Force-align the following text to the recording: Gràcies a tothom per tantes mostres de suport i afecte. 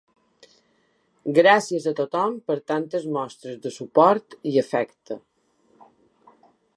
Gràcies 1.39 1.85
a 1.91 1.93
tothom 1.99 2.33
per 2.51 2.57
tantes 2.71 3.05
mostres 3.19 3.61
de 3.67 3.73
suport 3.77 4.37
i 4.53 4.57
afecte. 4.65 5.19